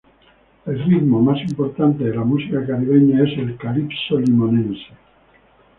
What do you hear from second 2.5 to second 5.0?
caribeña es el calipso limonense.